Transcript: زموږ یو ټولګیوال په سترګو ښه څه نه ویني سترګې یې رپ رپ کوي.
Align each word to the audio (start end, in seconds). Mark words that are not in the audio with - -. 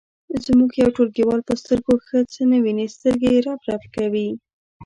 زموږ 0.45 0.71
یو 0.81 0.89
ټولګیوال 0.95 1.41
په 1.47 1.53
سترګو 1.61 1.93
ښه 2.05 2.19
څه 2.33 2.41
نه 2.51 2.57
ویني 2.63 2.87
سترګې 2.95 3.29
یې 3.35 3.39
رپ 3.47 3.61
رپ 3.69 3.83
کوي. 3.95 4.29